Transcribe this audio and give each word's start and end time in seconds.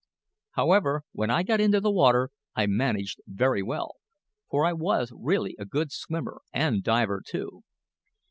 However, 0.53 1.03
when 1.11 1.29
I 1.29 1.43
got 1.43 1.61
into 1.61 1.79
the 1.79 1.91
water 1.91 2.31
I 2.55 2.65
managed 2.65 3.21
very 3.27 3.61
well; 3.61 3.97
for 4.49 4.65
I 4.65 4.73
was 4.73 5.11
really 5.15 5.55
a 5.59 5.65
good 5.65 5.91
swimmer 5.91 6.41
and 6.51 6.81
diver 6.81 7.21
too. 7.23 7.61